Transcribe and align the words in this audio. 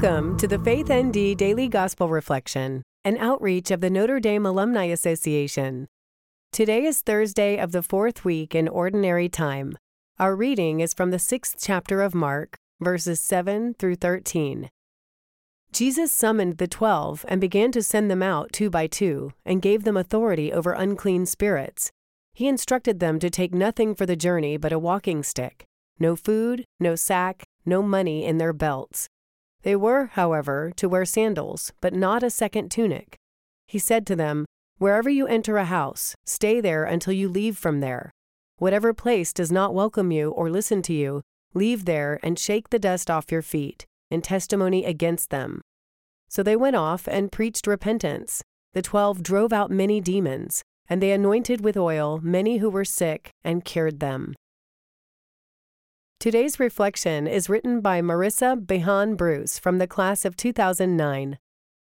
to 0.00 0.46
the 0.48 0.58
Faith 0.58 0.90
ND 0.90 1.36
Daily 1.36 1.68
Gospel 1.68 2.08
Reflection, 2.08 2.82
an 3.04 3.18
outreach 3.18 3.70
of 3.70 3.82
the 3.82 3.90
Notre 3.90 4.18
Dame 4.18 4.46
Alumni 4.46 4.84
Association. 4.84 5.88
Today 6.52 6.86
is 6.86 7.02
Thursday 7.02 7.58
of 7.58 7.72
the 7.72 7.82
fourth 7.82 8.24
week 8.24 8.54
in 8.54 8.66
Ordinary 8.66 9.28
Time. 9.28 9.76
Our 10.18 10.34
reading 10.34 10.80
is 10.80 10.94
from 10.94 11.10
the 11.10 11.18
sixth 11.18 11.56
chapter 11.60 12.00
of 12.00 12.14
Mark, 12.14 12.56
verses 12.80 13.20
7 13.20 13.74
through 13.74 13.96
13. 13.96 14.70
Jesus 15.70 16.10
summoned 16.10 16.56
the 16.56 16.66
twelve 16.66 17.26
and 17.28 17.38
began 17.38 17.70
to 17.72 17.82
send 17.82 18.10
them 18.10 18.22
out 18.22 18.54
two 18.54 18.70
by 18.70 18.86
two, 18.86 19.34
and 19.44 19.60
gave 19.60 19.84
them 19.84 19.98
authority 19.98 20.50
over 20.50 20.72
unclean 20.72 21.26
spirits. 21.26 21.90
He 22.32 22.48
instructed 22.48 23.00
them 23.00 23.18
to 23.18 23.28
take 23.28 23.52
nothing 23.52 23.94
for 23.94 24.06
the 24.06 24.16
journey 24.16 24.56
but 24.56 24.72
a 24.72 24.78
walking 24.78 25.22
stick, 25.22 25.66
no 25.98 26.16
food, 26.16 26.64
no 26.80 26.94
sack, 26.94 27.42
no 27.66 27.82
money 27.82 28.24
in 28.24 28.38
their 28.38 28.54
belts 28.54 29.10
they 29.62 29.76
were, 29.76 30.06
however, 30.12 30.72
to 30.76 30.88
wear 30.88 31.04
sandals, 31.04 31.72
but 31.80 31.94
not 31.94 32.22
a 32.22 32.30
second 32.30 32.70
tunic. 32.70 33.16
He 33.66 33.78
said 33.78 34.06
to 34.06 34.16
them, 34.16 34.46
Wherever 34.78 35.10
you 35.10 35.26
enter 35.26 35.58
a 35.58 35.66
house, 35.66 36.14
stay 36.24 36.60
there 36.60 36.84
until 36.84 37.12
you 37.12 37.28
leave 37.28 37.58
from 37.58 37.80
there. 37.80 38.10
Whatever 38.56 38.94
place 38.94 39.32
does 39.32 39.52
not 39.52 39.74
welcome 39.74 40.10
you 40.10 40.30
or 40.30 40.50
listen 40.50 40.80
to 40.82 40.92
you, 40.92 41.22
leave 41.52 41.84
there 41.84 42.18
and 42.22 42.38
shake 42.38 42.70
the 42.70 42.78
dust 42.78 43.10
off 43.10 43.30
your 43.30 43.42
feet, 43.42 43.86
in 44.10 44.22
testimony 44.22 44.84
against 44.84 45.30
them. 45.30 45.60
So 46.28 46.42
they 46.42 46.56
went 46.56 46.76
off 46.76 47.06
and 47.08 47.32
preached 47.32 47.66
repentance. 47.66 48.42
The 48.72 48.82
twelve 48.82 49.22
drove 49.22 49.52
out 49.52 49.70
many 49.70 50.00
demons, 50.00 50.62
and 50.88 51.02
they 51.02 51.12
anointed 51.12 51.62
with 51.62 51.76
oil 51.76 52.20
many 52.22 52.58
who 52.58 52.70
were 52.70 52.84
sick 52.84 53.30
and 53.44 53.64
cured 53.64 54.00
them. 54.00 54.34
Today's 56.20 56.60
reflection 56.60 57.26
is 57.26 57.48
written 57.48 57.80
by 57.80 58.02
Marissa 58.02 58.54
Behan 58.66 59.14
Bruce 59.16 59.58
from 59.58 59.78
the 59.78 59.86
class 59.86 60.26
of 60.26 60.36
2009. 60.36 61.38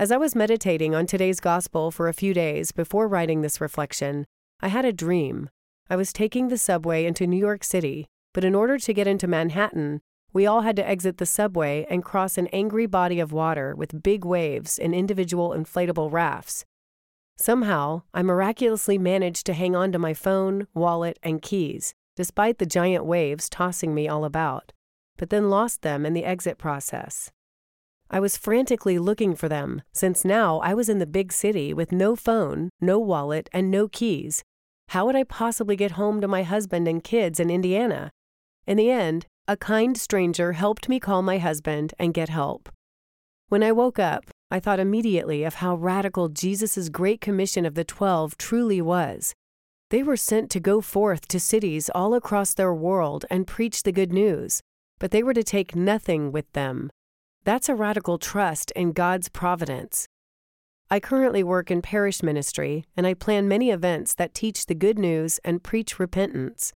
As 0.00 0.10
I 0.10 0.16
was 0.16 0.34
meditating 0.34 0.96
on 0.96 1.06
today's 1.06 1.38
gospel 1.38 1.92
for 1.92 2.08
a 2.08 2.12
few 2.12 2.34
days 2.34 2.72
before 2.72 3.06
writing 3.06 3.42
this 3.42 3.60
reflection, 3.60 4.26
I 4.58 4.66
had 4.66 4.84
a 4.84 4.92
dream. 4.92 5.48
I 5.88 5.94
was 5.94 6.12
taking 6.12 6.48
the 6.48 6.58
subway 6.58 7.04
into 7.04 7.24
New 7.24 7.36
York 7.36 7.62
City, 7.62 8.08
but 8.34 8.42
in 8.42 8.56
order 8.56 8.78
to 8.78 8.92
get 8.92 9.06
into 9.06 9.28
Manhattan, 9.28 10.00
we 10.32 10.44
all 10.44 10.62
had 10.62 10.74
to 10.74 10.88
exit 10.88 11.18
the 11.18 11.24
subway 11.24 11.86
and 11.88 12.02
cross 12.02 12.36
an 12.36 12.48
angry 12.48 12.86
body 12.86 13.20
of 13.20 13.30
water 13.30 13.76
with 13.76 14.02
big 14.02 14.24
waves 14.24 14.76
and 14.76 14.92
individual 14.92 15.50
inflatable 15.50 16.10
rafts. 16.10 16.64
Somehow, 17.36 18.02
I 18.12 18.24
miraculously 18.24 18.98
managed 18.98 19.46
to 19.46 19.54
hang 19.54 19.76
on 19.76 19.92
to 19.92 20.00
my 20.00 20.14
phone, 20.14 20.66
wallet, 20.74 21.16
and 21.22 21.40
keys 21.40 21.94
despite 22.16 22.58
the 22.58 22.66
giant 22.66 23.04
waves 23.04 23.48
tossing 23.48 23.94
me 23.94 24.08
all 24.08 24.24
about, 24.24 24.72
but 25.16 25.30
then 25.30 25.50
lost 25.50 25.82
them 25.82 26.04
in 26.04 26.14
the 26.14 26.24
exit 26.24 26.58
process. 26.58 27.30
I 28.10 28.20
was 28.20 28.36
frantically 28.36 28.98
looking 28.98 29.34
for 29.34 29.48
them, 29.48 29.82
since 29.92 30.24
now 30.24 30.58
I 30.60 30.74
was 30.74 30.88
in 30.88 30.98
the 30.98 31.06
big 31.06 31.32
city 31.32 31.74
with 31.74 31.92
no 31.92 32.16
phone, 32.16 32.70
no 32.80 32.98
wallet, 32.98 33.48
and 33.52 33.70
no 33.70 33.88
keys. 33.88 34.42
How 34.90 35.06
would 35.06 35.16
I 35.16 35.24
possibly 35.24 35.74
get 35.74 35.92
home 35.92 36.20
to 36.20 36.28
my 36.28 36.44
husband 36.44 36.86
and 36.86 37.02
kids 37.02 37.40
in 37.40 37.50
Indiana? 37.50 38.10
In 38.66 38.76
the 38.76 38.90
end, 38.90 39.26
a 39.48 39.56
kind 39.56 39.96
stranger 39.96 40.52
helped 40.52 40.88
me 40.88 41.00
call 41.00 41.22
my 41.22 41.38
husband 41.38 41.94
and 41.98 42.14
get 42.14 42.28
help. 42.28 42.68
When 43.48 43.62
I 43.62 43.72
woke 43.72 43.98
up, 43.98 44.24
I 44.50 44.60
thought 44.60 44.80
immediately 44.80 45.42
of 45.42 45.54
how 45.54 45.74
radical 45.74 46.28
Jesus' 46.28 46.88
great 46.88 47.20
commission 47.20 47.66
of 47.66 47.74
the 47.74 47.84
twelve 47.84 48.38
truly 48.38 48.80
was. 48.80 49.34
They 49.90 50.02
were 50.02 50.16
sent 50.16 50.50
to 50.50 50.60
go 50.60 50.80
forth 50.80 51.28
to 51.28 51.38
cities 51.38 51.88
all 51.94 52.14
across 52.14 52.54
their 52.54 52.74
world 52.74 53.24
and 53.30 53.46
preach 53.46 53.84
the 53.84 53.92
good 53.92 54.12
news, 54.12 54.60
but 54.98 55.12
they 55.12 55.22
were 55.22 55.34
to 55.34 55.44
take 55.44 55.76
nothing 55.76 56.32
with 56.32 56.50
them. 56.52 56.90
That's 57.44 57.68
a 57.68 57.74
radical 57.76 58.18
trust 58.18 58.72
in 58.72 58.90
God's 58.90 59.28
providence. 59.28 60.06
I 60.90 60.98
currently 60.98 61.44
work 61.44 61.70
in 61.70 61.82
parish 61.82 62.22
ministry, 62.22 62.84
and 62.96 63.06
I 63.06 63.14
plan 63.14 63.46
many 63.46 63.70
events 63.70 64.14
that 64.14 64.34
teach 64.34 64.66
the 64.66 64.74
good 64.74 64.98
news 64.98 65.38
and 65.44 65.62
preach 65.62 66.00
repentance. 66.00 66.72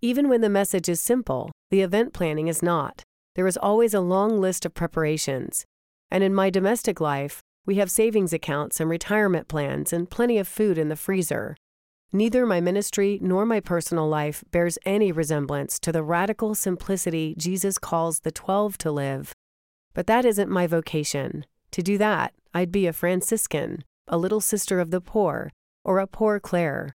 Even 0.00 0.28
when 0.28 0.40
the 0.40 0.48
message 0.48 0.88
is 0.88 1.00
simple, 1.00 1.50
the 1.70 1.80
event 1.80 2.12
planning 2.12 2.46
is 2.46 2.62
not. 2.62 3.02
There 3.34 3.46
is 3.46 3.56
always 3.56 3.94
a 3.94 4.00
long 4.00 4.40
list 4.40 4.64
of 4.64 4.74
preparations. 4.74 5.64
And 6.10 6.22
in 6.22 6.34
my 6.34 6.50
domestic 6.50 7.00
life, 7.00 7.40
we 7.66 7.76
have 7.76 7.90
savings 7.90 8.32
accounts 8.32 8.80
and 8.80 8.90
retirement 8.90 9.48
plans 9.48 9.92
and 9.92 10.10
plenty 10.10 10.38
of 10.38 10.46
food 10.46 10.76
in 10.76 10.88
the 10.88 10.96
freezer. 10.96 11.56
Neither 12.14 12.44
my 12.44 12.60
ministry 12.60 13.18
nor 13.22 13.46
my 13.46 13.58
personal 13.58 14.06
life 14.06 14.44
bears 14.50 14.78
any 14.84 15.12
resemblance 15.12 15.78
to 15.78 15.90
the 15.90 16.02
radical 16.02 16.54
simplicity 16.54 17.34
Jesus 17.38 17.78
calls 17.78 18.20
the 18.20 18.30
twelve 18.30 18.76
to 18.78 18.92
live. 18.92 19.32
But 19.94 20.06
that 20.08 20.26
isn't 20.26 20.50
my 20.50 20.66
vocation. 20.66 21.46
To 21.70 21.82
do 21.82 21.96
that, 21.96 22.34
I'd 22.52 22.70
be 22.70 22.86
a 22.86 22.92
Franciscan, 22.92 23.84
a 24.06 24.18
little 24.18 24.42
sister 24.42 24.78
of 24.78 24.90
the 24.90 25.00
poor, 25.00 25.50
or 25.84 26.00
a 26.00 26.06
poor 26.06 26.38
Clare. 26.38 26.94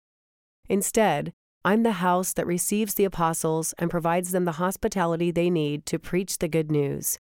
Instead, 0.68 1.32
I'm 1.64 1.84
the 1.84 1.94
house 1.94 2.34
that 2.34 2.48
receives 2.48 2.96
the 2.96 3.06
apostles 3.06 3.76
and 3.78 3.92
provides 3.92 4.32
them 4.32 4.46
the 4.46 4.54
hospitality 4.54 5.30
they 5.30 5.52
need 5.52 5.86
to 5.86 6.00
preach 6.00 6.40
the 6.40 6.48
good 6.48 6.72
news. 6.72 7.20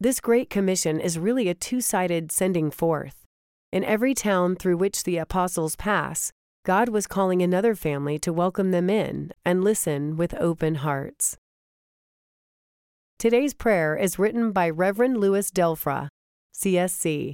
This 0.00 0.18
Great 0.18 0.48
Commission 0.48 0.98
is 0.98 1.18
really 1.18 1.48
a 1.48 1.54
two 1.54 1.82
sided 1.82 2.32
sending 2.32 2.70
forth. 2.70 3.26
In 3.70 3.84
every 3.84 4.14
town 4.14 4.56
through 4.56 4.78
which 4.78 5.04
the 5.04 5.18
apostles 5.18 5.76
pass, 5.76 6.32
God 6.64 6.90
was 6.90 7.08
calling 7.08 7.42
another 7.42 7.74
family 7.74 8.20
to 8.20 8.32
welcome 8.32 8.70
them 8.70 8.88
in 8.88 9.32
and 9.44 9.64
listen 9.64 10.16
with 10.16 10.32
open 10.34 10.76
hearts. 10.76 11.36
Today's 13.18 13.52
prayer 13.52 13.96
is 13.96 14.16
written 14.16 14.52
by 14.52 14.70
Reverend 14.70 15.16
Louis 15.16 15.50
Delfra, 15.50 16.06
CSC. 16.54 17.32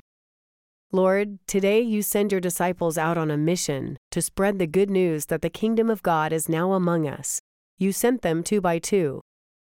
Lord, 0.92 1.40
today 1.46 1.82
you 1.82 2.00
send 2.00 2.32
your 2.32 2.40
disciples 2.40 2.96
out 2.96 3.18
on 3.18 3.30
a 3.30 3.36
mission 3.36 3.98
to 4.12 4.22
spread 4.22 4.58
the 4.58 4.66
good 4.66 4.88
news 4.88 5.26
that 5.26 5.42
the 5.42 5.50
kingdom 5.50 5.90
of 5.90 6.02
God 6.02 6.32
is 6.32 6.48
now 6.48 6.72
among 6.72 7.06
us. 7.06 7.38
You 7.76 7.92
sent 7.92 8.22
them 8.22 8.42
two 8.42 8.62
by 8.62 8.78
two. 8.78 9.20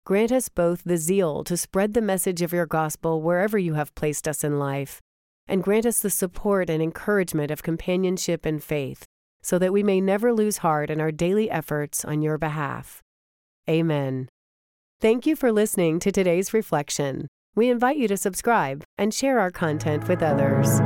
Grant 0.06 0.34
us 0.34 0.50
both 0.50 0.84
the 0.84 0.98
zeal 0.98 1.42
to 1.46 1.56
spread 1.56 1.94
the 1.94 2.02
message 2.02 2.42
of 2.42 2.52
your 2.52 2.66
gospel 2.66 3.22
wherever 3.22 3.58
you 3.58 3.76
have 3.76 3.96
placed 3.96 4.28
us 4.28 4.44
in 4.44 4.60
life, 4.60 5.00
and 5.48 5.64
grant 5.64 5.86
us 5.86 6.00
the 6.00 6.10
support 6.10 6.70
and 6.70 6.84
encouragement 6.84 7.50
of 7.50 7.64
companionship 7.64 8.46
and 8.46 8.62
faith 8.62 9.06
so 9.44 9.60
that 9.60 9.74
we 9.74 9.84
may 9.84 10.02
never 10.02 10.34
lose 10.34 10.58
heart 10.58 10.90
in 10.90 11.00
our 11.00 11.12
daily 11.12 11.52
efforts 11.52 12.04
on 12.04 12.22
your 12.22 12.38
behalf. 12.38 13.02
Amen. 13.70 14.30
Thank 15.00 15.26
you 15.26 15.36
for 15.36 15.52
listening 15.52 16.00
to 16.00 16.12
today's 16.12 16.54
reflection. 16.54 17.28
We 17.54 17.70
invite 17.70 17.98
you 17.98 18.08
to 18.08 18.18
subscribe 18.18 18.84
and 18.98 19.14
share 19.14 19.40
our 19.40 19.52
content 19.52 20.08
with 20.08 20.24
others. 20.24 20.80